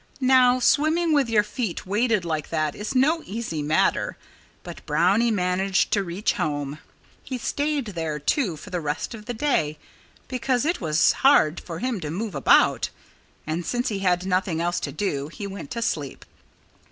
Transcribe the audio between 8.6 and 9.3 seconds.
the rest of